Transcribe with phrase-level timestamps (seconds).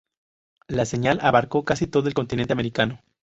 [0.67, 3.03] La señal abarcó casi todo el continente americano.